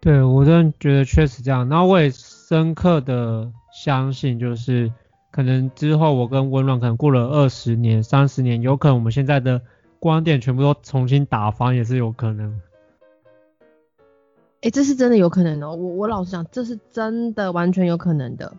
[0.00, 4.92] 对我真的觉得确实这样，然后我也深刻的相信，就是
[5.32, 9.60] 可能之后我跟温暖可能过了二十年、三十年，有可能我们现在的
[9.98, 12.60] 观点全部都重新打翻，也是有可能。
[14.66, 15.76] 哎，这是真的有可能哦！
[15.76, 18.52] 我我老实讲，这是真的完全有可能的。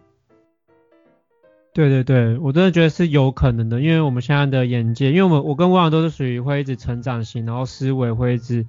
[1.73, 8.65] 对对对，我真的觉得是有可能的，因为我们现在的眼界，因为我们我跟汪洋都是属于会一直成长型，然后思维会一直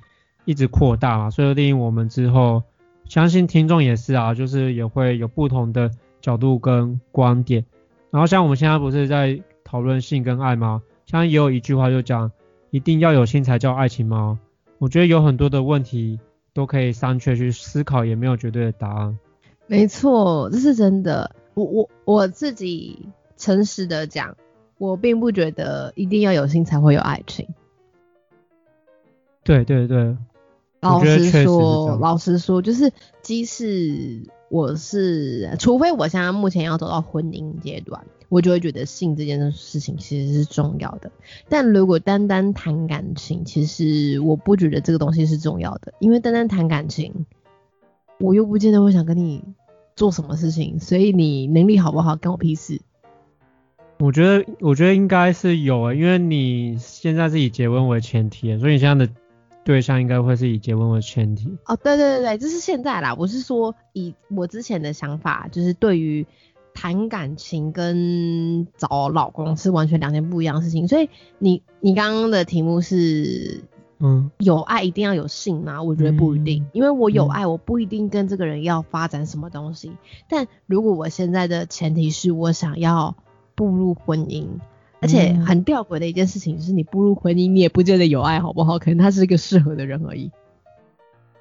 [0.46, 2.64] 一直扩大嘛，所以令我们之后
[3.04, 7.64] 相信听众也是啊，就是也会有不同的角度跟观点。
[8.10, 10.82] 然后像我们现在不是在讨论性跟爱吗？
[11.06, 12.32] 像也有一句话就讲，
[12.70, 14.40] 一定要有性才叫爱情吗？
[14.78, 16.18] 我觉得有很多的问题。
[16.58, 19.16] 都可以商榷去思考，也没有绝对的答案。
[19.68, 21.30] 没错，这是真的。
[21.54, 24.36] 我我我自己诚实的讲，
[24.76, 27.46] 我并不觉得一定要有心才会有爱情。
[29.44, 30.16] 对对对，
[30.80, 32.92] 老实说，老实说，就是
[33.22, 38.04] 即使我是，除非我现在目前要走到婚姻阶段。
[38.30, 41.10] 我就会觉得性这件事情其实是重要的，
[41.48, 47.24] 但如果单单谈感情，其实我不觉得这个东西是重要的，因为单单谈感情，
[48.20, 49.42] 我又不见得会想跟你
[49.96, 52.82] 做什么事情，所以你能力好不好跟我屁事。
[53.98, 59.12] 我觉得，我觉得应该是有诶，因为你现在是以结婚为前提，所以你现在的
[59.68, 61.58] 对象应该会是以结婚为前提。
[61.66, 66.26] 哦，对对对对，这是现在啦，我是说以我之前的想法，就是对于。
[66.74, 73.64] 谈感情跟找老公是完全两件不一样的事情，所以你你刚刚的题目是，
[73.98, 75.82] 嗯，有爱一定要有性吗？
[75.82, 79.90] 我觉得不一定，因为我有爱，我不一定跟这个人要发展什么东西。
[80.28, 83.16] 但如果我现在的前提是我想要
[83.56, 84.46] 步入婚姻，
[85.00, 88.78] 而且很吊诡的一件事情是，你步入婚姻，你也不见得有爱，好不好？
[88.78, 90.30] 可能他是一个适合的人而已。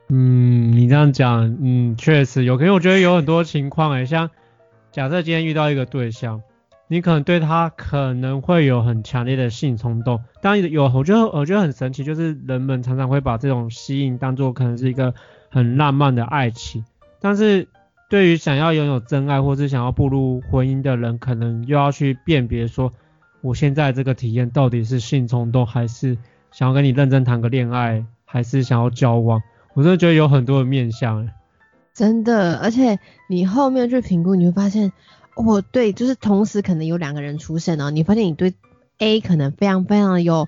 [0.10, 4.30] 嗯，你这样讲，嗯，确实有，可能我觉得有很多情况哎，像。
[4.90, 6.42] 假设今天遇到一个对象，
[6.88, 10.24] 你可能对他可能会有很强烈的性冲动。
[10.42, 15.14] 当然有，我觉得我觉得很神奇，就是人们常常会把这种吸引当做可能是一个
[15.50, 16.84] 很浪漫的爱情。
[17.20, 17.68] 但是
[18.10, 22.92] 对于想要拥有真爱或是想要步入婚姻的人，可能又要去辨别说，
[23.42, 26.18] 我现在这个体验到底是性冲动，还是
[26.52, 29.42] 想要跟你认真谈个恋爱，还是想要交往？
[29.74, 31.30] 我真的觉得有很多的面向。
[31.94, 34.92] 真的，而且你后面去评估，你会发现，
[35.36, 38.54] 哦，对，就是同时可能有两个人出现哦，你发现你对
[39.00, 40.48] A 可能非常非常有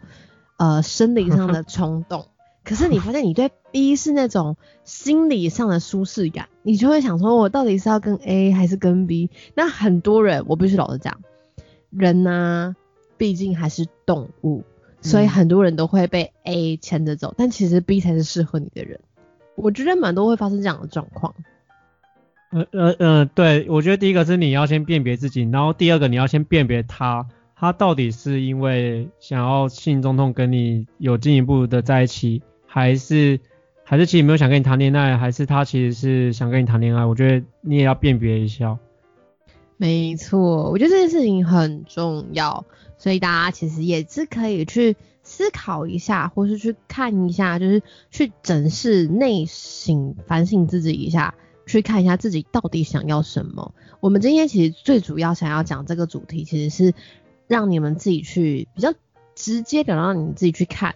[0.58, 2.28] 呃生理上的冲动，
[2.63, 9.30] 可是你发现你对 B 是那种心理上的舒适感，你就会想说，我到底是要跟 A 还是跟 B？
[9.56, 11.19] 那很多人，我必须老实讲，
[11.89, 12.75] 人呢，
[13.17, 14.63] 毕竟还是动物，
[15.02, 18.99] 所以很多人都会被 A 牵着走，但其实 B 才是适合你的人。
[19.56, 21.34] 我觉得蛮多会发生这样的状况。
[22.52, 33.39] 呃呃呃，对，我觉得第一个是你要先辨别自己，然后第二个你要先辨别他，他到底是因为想要性中痛跟你有进一步的在一起，还是
[33.84, 37.06] 还是其实没有想跟你谈恋爱，还是他其实是想跟你谈恋爱？
[37.06, 38.80] 我觉得你也要辨别一下。
[39.80, 42.65] 没错，我觉得这件事情很重要，
[42.98, 44.96] 所以大家其实也是可以去。
[45.22, 51.36] 思考一下，或是去看一下，就是去整视内省、反省自己一下，
[51.68, 53.76] 去看一下自己到底想要什么。
[54.00, 56.96] 我们今天其实最主要想要讲这个主题，其实是
[57.46, 58.92] 让你们自己去比较
[59.36, 60.96] 直接的让你自己去看，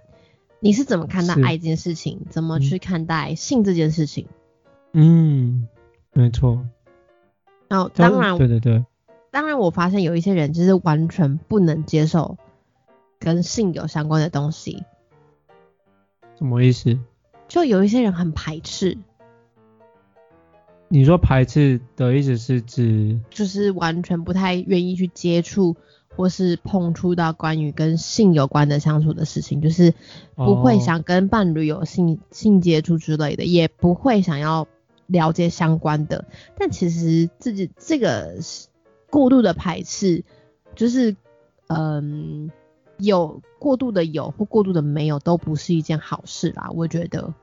[0.59, 4.25] 你是怎么看待爱这件事情，怎么去看待性这件事情。
[4.93, 5.67] 嗯，
[6.13, 6.65] 没错。
[7.73, 8.85] 然后当然，对对对，
[9.31, 12.37] 当然我发现有一些人就是完全不能接受。
[13.19, 14.83] 跟性有相关的东西，
[16.37, 16.99] 什么意思？
[17.47, 18.97] 就有一些人很排斥。
[20.89, 23.17] 你说排斥的意思是指？
[23.29, 25.77] 就是完全不太愿意去接触
[26.17, 29.93] 或是碰触到关于跟性有关的相处的事情，就是
[30.35, 34.67] 不会想跟伴侣有性性接触之类的，也不会想要
[35.13, 36.25] 了解相关的。
[36.57, 38.35] 但其实自己这个
[39.09, 40.25] 过度的排斥，
[40.75, 41.15] 就是
[41.67, 42.51] 嗯。
[42.99, 47.33] 有过度的有或过度的没有都不是一件好事啦，我觉得。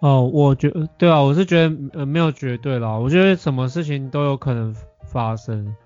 [0.00, 5.76] 哦，我觉对啊，我是觉得呃没有绝对啦，我觉得什么事情都有可能发生。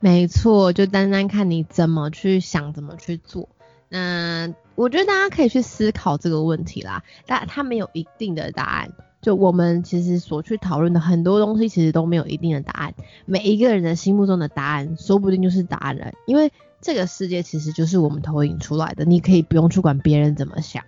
[0.00, 3.50] 没错，就单单看你怎么去想，怎么去做。
[3.90, 8.92] 那我觉得大家可以去思考这个问题啦，但它没有一定的答案。
[9.20, 12.94] 就我们其实所去讨论的很多东西，其实都没有一定的答案。
[13.26, 16.50] 每一个人的心目中的答案，说不定就是答案了，因为。
[16.82, 20.82] 这个世界其实就是我们投影出来的，你可以不用去管别人怎么想。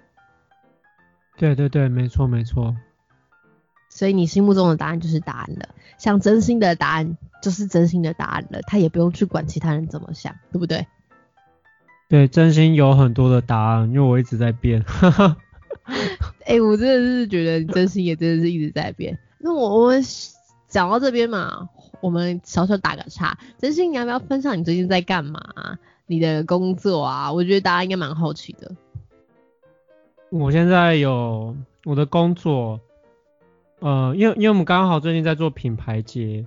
[1.36, 2.74] 对对对，没错没错。
[3.90, 10.86] 所以你心目中的答案就是答案了，像真心的答案就是真心的答案了，他也不用去管其他人怎么想，对不对？
[12.12, 14.84] 对，真心有很多的答案，因为我一直在变。
[16.44, 19.18] 哎，我真的是觉得真心也真的是一直在变。
[19.38, 20.02] 那我我们
[20.68, 21.70] 讲到这边嘛。
[22.02, 25.40] 我们小小打个岔，真心你要不要分享你最近在干嘛？
[26.06, 28.70] 你的工作啊，我觉得大家应该蛮好奇的。
[30.28, 32.78] 我现在有我的工作，
[33.78, 36.44] 呃，因为因为我们刚好最近在做品牌节，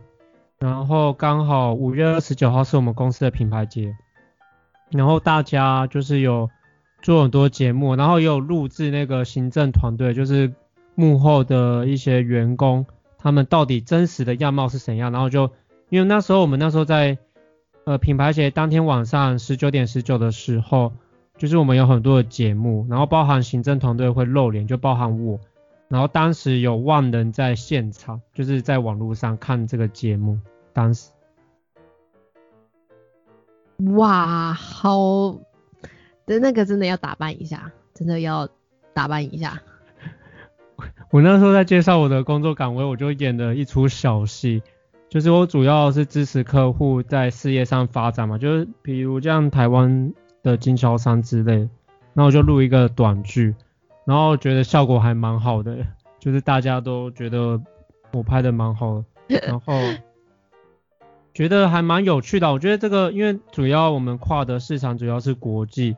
[0.59, 3.95] 然后刚好五月二十九号是我们公司的品牌节，
[4.95, 6.49] 然后大家就是有
[7.01, 10.53] 做很多节目，然后也有录制那个行政团队，就是
[10.95, 12.85] 幕后的一些员工。
[13.17, 15.11] 他们到底真实的样貌是怎样？
[15.11, 15.49] 然后就
[15.89, 17.17] 因为那时候我们那时候在
[17.83, 20.93] 呃品牌节当天晚上十九点十九的时候，
[21.37, 25.39] 就是我们有很多的节目，然后包含行政团队会露脸，就包含我，
[25.87, 30.39] 然后当时有万人在现场，就是在网络上看这个节目，
[30.71, 31.09] 当时，
[33.95, 35.37] 哇，好
[36.25, 38.47] 的那个真的要打扮一下，真的要
[38.93, 39.61] 打扮一下。
[41.11, 44.61] 我那时候在介绍我的工作岗位，我就演了一出小戏，
[45.07, 51.69] 就是我主要是支持客户在事业上发展嘛，就是比如像台湾的经销商之类，
[52.13, 53.55] 那我就录一个短剧，
[54.05, 55.77] 然后觉得效果还蛮好的，
[56.19, 57.61] 就是大家都觉得
[58.11, 59.73] 我拍的蛮好的，然后
[61.35, 62.51] 觉得还蛮有趣的。
[62.51, 65.95] 我觉得这个因为主要我们跨的市场主要是国际，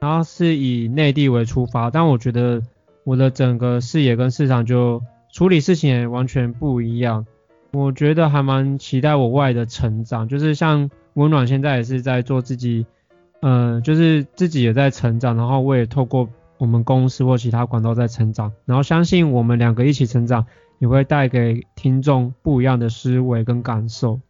[0.00, 2.60] 然后是以内地为出发，但我觉得。
[3.02, 5.02] 我的整个视野跟市场就
[5.32, 7.26] 处理事情也完全不一样，
[7.72, 12.84] 我觉得还蛮期待我未来的成长，就是像温暖现在也是在做自己，
[13.40, 16.28] 呃，就是自己也在成长，然后我也透过
[16.58, 20.44] 我们公司或其他管道在成长，然后相信我们两个一起成长，
[20.78, 24.20] 也会带给听众不一样的思维跟感受。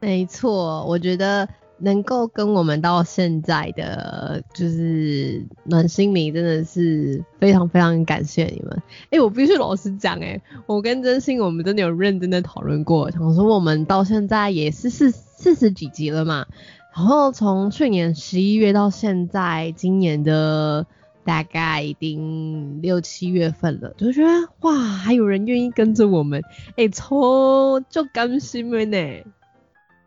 [0.00, 8.82] 没错，我觉得能够跟我们到现在的就是暖心迷，真的是非常非常感谢你们。
[9.10, 16.46] 哎，我必须老实讲，哎，我跟真心我们真的有认真的讨论过，想说我们到现在也是四四十几集了嘛，
[16.94, 20.86] 然后从去年十一月到现在，今年的
[21.24, 26.42] 大概已经六七月份了，就觉得哇，还有人愿意跟着我们，
[26.76, 29.24] 哎，超就甘心了呢。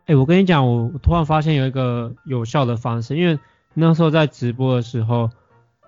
[0.06, 3.38] 哎，我跟你讲，我突然发现有一个有效的方式，因为
[3.74, 5.30] 那时候在直播的时候，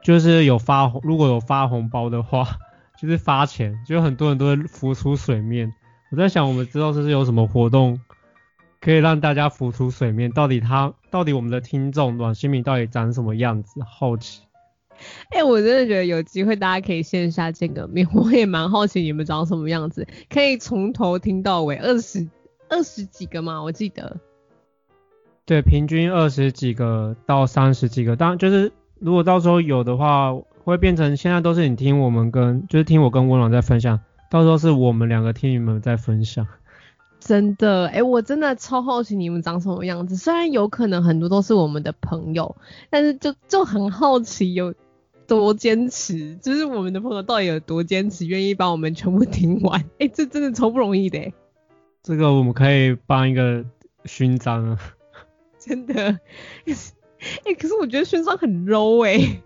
[0.03, 2.47] 就是有发红，如果有发红包的话，
[2.97, 5.75] 就是发钱，就很多人都会浮出水面。
[6.11, 8.01] 我在想，我们知道这是有什么活动
[8.81, 10.31] 可以让大家浮出水面？
[10.31, 13.81] 到底他，到底我们的听众暖心米到底长什么样子？
[13.85, 14.43] 好奇。
[15.31, 22.29] 哎，我真的觉得有机会大家可以线下见个面，我也蛮好奇你们长什么样子，可以从头听到尾，二十。
[22.75, 24.17] 二十几个嘛，我记得。
[25.47, 34.01] 对，平均二十几个到三十几个，当然就是如果到时候有的话，会变成现在都是你听我们跟，就是听我跟温暖在分享，
[34.31, 36.47] 到时候是我们两个听你们在分享。
[37.21, 40.17] 真的，哎，我真的超好奇你们长什么样子。
[40.17, 42.57] 虽然有可能很多都是我们的朋友，
[42.91, 44.75] 但是就就很好奇有
[45.27, 49.85] 多坚持，就是我们的朋友到底有多坚持，愿意把我们全部听完。
[49.99, 51.33] 哎，这真的超不容易的。
[52.05, 53.65] 这个我们可以颁一个
[54.05, 54.79] 勋章啊！
[55.59, 55.95] 真的，
[56.69, 59.41] 哎，可是我觉得勋章很 low 哎。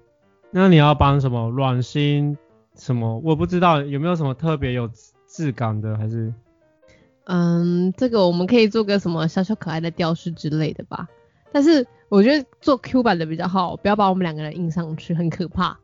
[0.51, 2.37] 那你要颁什么软心
[2.75, 3.21] 什么？
[3.21, 4.91] 我不知道有没有什么特别有
[5.29, 6.35] 质感的，还是？
[7.27, 11.07] 嗯，这个我们可以做个什么小小可爱的吊饰之类的吧。
[11.53, 15.79] 但是我觉得做 Q 版的比较好，不要把我们两个人印上去，很可怕。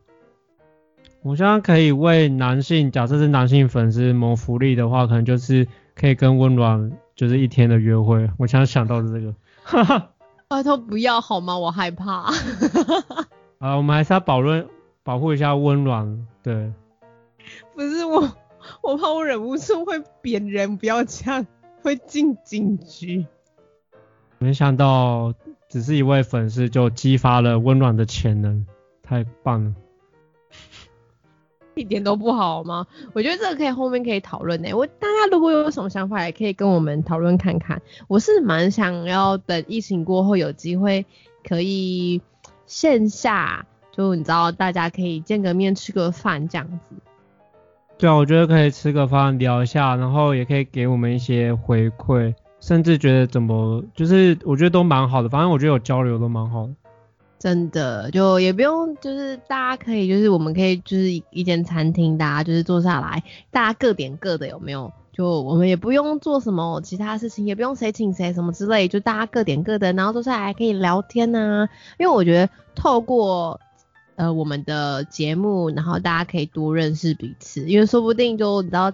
[1.21, 5.65] 我现在可以为男性，假设是男性粉丝谋福利的话，可能就是。
[5.95, 9.33] 可以跟温暖就是一天的约会，我想想到的这个，
[9.63, 10.09] 哈 哈，
[10.47, 11.57] 拜托不要好吗？
[11.57, 12.31] 我害怕。
[13.59, 14.67] 啊，我们还是要保润
[15.03, 16.73] 保护一下温暖，对。
[17.73, 18.29] 不是我，
[18.81, 21.45] 我怕我忍不住会扁人，不要这样，
[21.81, 23.25] 会进警局。
[24.37, 25.33] 没想到
[25.69, 28.65] 只是一位粉丝就激发了温暖的潜能，
[29.01, 29.73] 太棒了。
[31.75, 32.85] 一点都不好吗？
[33.13, 34.73] 我觉得这个可以后面可以讨论呢。
[34.73, 37.81] 我大家如果有什么想法，也可以跟我们讨论看看。
[38.07, 41.05] 我是蛮想要等疫情过后有机会
[41.47, 42.21] 可以
[42.65, 46.95] 线下，就你知道大家可以见个面吃个饭这样子。
[47.97, 55.29] 对啊，我觉得可以吃个饭聊一下，然后也可以给我们一些回馈，甚至觉得怎么就是我觉得都蛮好的。
[55.29, 56.73] 反正我觉得有交流都蛮好的。
[57.37, 64.91] 真的就也不用，就是大家可以，就是我们可以就是一间餐厅，大家就是坐下来，大家各点各的，有没有？
[65.13, 71.69] 就我们也不用做什么其他事情，也不用谁请谁什么之类，就大家各点各的，然后坐下来可以聊天呐。
[71.97, 73.59] 因为我觉得透过
[74.15, 78.91] 呃我们的节目，然后大家可以多认识彼此，因为说不定就你知道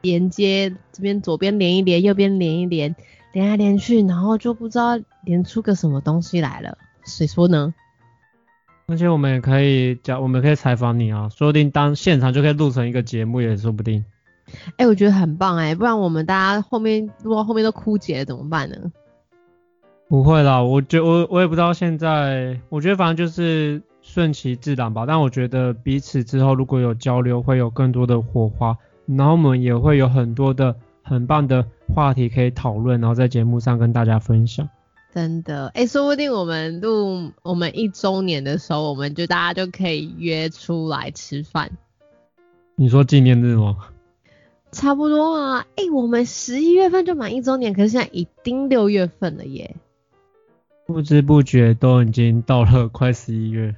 [0.00, 2.96] 连接这边左边连一连，右边连一连，
[3.32, 6.76] 连来连去，然后就不知道连出个什么东西来了。
[7.06, 7.72] 谁说呢？
[8.88, 14.04] 而且我们也可以讲，我们可以采访你啊，说不定当现场就可以录成一个节目，也说不定。
[14.76, 18.76] 哎，我觉得很棒哎，不然我们大家后面录到后面都枯竭了怎么办呢？
[20.08, 25.04] 不会啦，我觉我我也不知道现在，我觉得反正就是顺其自然吧。
[25.04, 34.68] 但我觉得彼此之后如果有交流，会有更多的火花，然后我们也会有很多的很棒的话题可以讨论，然后在节目上跟大家分享。
[35.16, 41.72] 真的，哎，说不定我们录我们一周年的时候，我们就大家就可以约出来吃饭。
[42.74, 43.78] 你说纪念日吗？
[44.72, 49.74] 差不多啊，哎，我们十一月份就满一周年，可是现在已经六月份了耶。
[50.84, 53.74] 不知不觉都已经到了快十一月。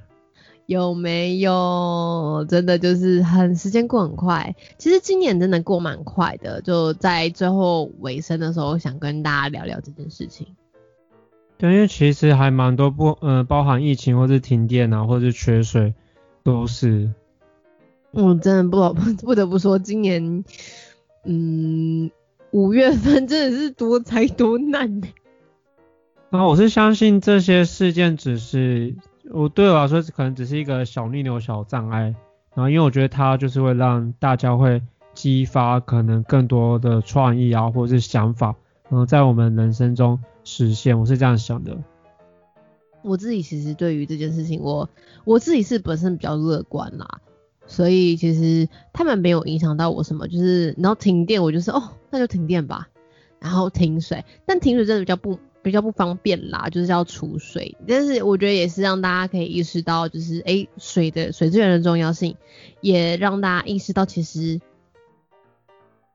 [0.65, 2.45] 有没有？
[2.49, 4.53] 真的就是很时间过很快。
[4.77, 10.45] 其实今年真的过蛮快的，就在最后尾声的时候，想跟大家聊聊这件事情。
[11.59, 15.93] 对，因为其实还蛮多不，呃，包含疫情或是停电啊，或是缺水，
[16.41, 17.13] 都是。
[18.11, 20.45] 我真的不不 不得不说，今年，
[21.25, 22.09] 嗯，
[22.51, 25.07] 五月份真的是多灾多难呢。
[26.29, 28.95] 那我是相信这些事件只是，
[29.29, 32.15] 我对我来说可能只是一个小逆流、小障碍。
[32.55, 34.81] 然后因为我觉得它就是会让大家会
[35.13, 38.55] 激发可能更多的创意啊，或者是想法，
[38.87, 40.17] 然后在我们人生中。
[40.57, 41.77] 实现，我是这样想的。
[43.03, 44.89] 我自己其实对于这件事情，我
[45.23, 47.21] 我自己是本身比较乐观啦，
[47.67, 50.27] 所以其实他们没有影响到我什么。
[50.27, 52.89] 就是然后停电，我就是哦，那就停电吧。
[53.39, 57.77] 然后停水，但停水真的比较不比较不方便啦，就是要储水。
[57.87, 62.35] 但是我觉得也是让大家可以意识到，就是诶水的水资源的重要性，
[62.81, 64.59] 也让大家意识到其实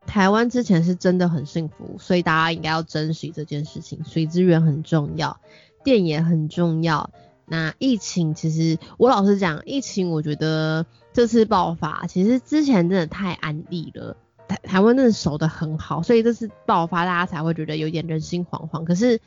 [0.07, 4.05] 台湾之前是真的很幸福，所以大家应该要珍惜这件事情。
[4.05, 5.41] 水资源很重要，
[5.83, 7.11] 电也很重要。
[7.47, 14.17] 那疫情其实我老实讲，疫情我觉得这次爆发，其实之前真的太安逸了。
[14.47, 18.85] 台台湾真的守得很好，所以这次爆发，大家才会觉得有点人心惶惶。
[18.85, 19.21] 可是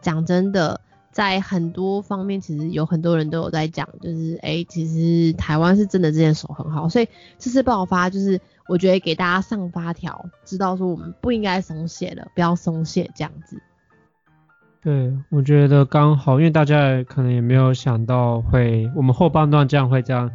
[0.00, 0.80] 讲真的，
[1.14, 6.86] 在很多方面，其实有很多人都有在讲，就是哎，其实台湾是真的这件守很好。
[6.90, 7.08] 所以
[7.38, 8.38] 这次爆发，就是
[8.68, 13.62] 我觉得给大家上发条，知道说我们不应该松懈了，不要松懈这样子。
[14.82, 20.30] 对，我觉得刚好，因为大家可能也没有想到会我们后半段这样会这样。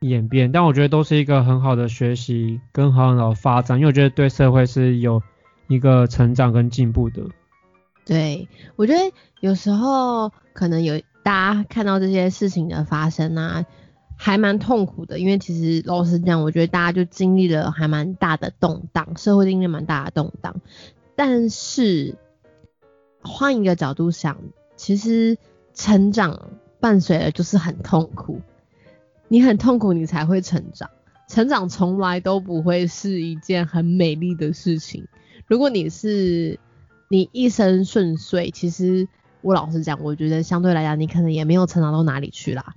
[0.00, 5.22] 演变，但我觉得都是一个很好的学习跟很好的发展，因为我觉得对社会是有
[5.66, 7.22] 一个成长跟进步的。
[8.04, 13.64] 对，我觉得有时候可能有大家看到这些事情的发生啊，
[14.16, 20.60] 还蛮痛苦的，因为其实老实讲，我觉得大家就经历了还蛮大的动荡，社会经历蛮大的动荡。
[21.16, 22.16] 但是
[23.22, 24.38] 换一个角度想，
[24.76, 25.38] 其实
[25.72, 26.50] 成长
[26.80, 28.40] 伴随的就是很痛苦。
[29.28, 30.90] 你很痛苦，你才会成长。
[31.26, 35.08] 成长从来都不会是一件很美丽的事情。
[35.46, 36.60] 如果你是
[37.08, 39.08] 你一生顺遂，其实
[39.42, 42.74] 我老实讲，我觉得相对来讲，你可能也没有成长到哪里去啦。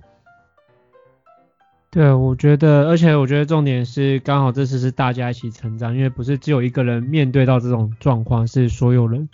[1.90, 9.28] 对，我觉得，而且我觉得重点是，刚好这次是大家一起成长，因为不是只有一个人面对到这种状况，是所有人。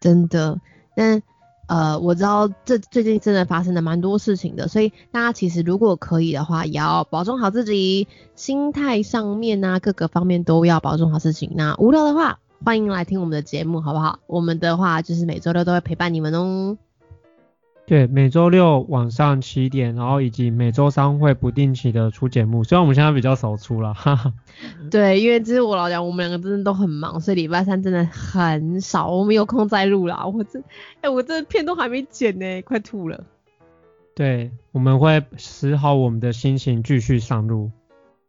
[0.00, 0.60] 真的，
[0.94, 1.22] 但。
[1.68, 11.52] 呃，我知道这最近真的发生了蛮多事情的，所以大家其实如果可以的话，也要保重好自己，心态上面啊，各个方面都要保重好事情。
[11.54, 14.20] 那无聊的话，欢迎来听我们的节目，好不好？
[14.28, 16.78] 我们的话就是每周六都会陪伴你们哦。
[17.86, 24.32] 对，每周六晚上七点，然后以及每周三会不定期的出节目，虽然我们现在比较少出了， 哈哈。
[24.92, 30.24] 对，因为其实我老讲，我们两个真的都很忙，所以礼拜三真的很少，我们有空再录啦。
[30.24, 30.62] 我这，
[31.00, 33.24] 哎，我这片都还没剪呢，快吐了。
[34.14, 37.72] 对，我们会使好我们的心情继续上路。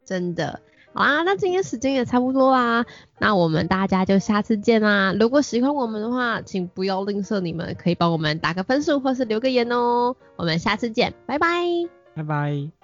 [0.04, 0.60] 真的。
[0.94, 2.86] 好啦，那今天时间也差不多啦，
[3.18, 5.12] 那我们大家就下次见啦。
[5.18, 10.14] 如果喜欢我们的话，请不要吝啬，你们可以帮我们打个分数或是留个言哦。
[10.36, 11.48] 我们下次见，拜拜，
[12.14, 12.83] 拜拜。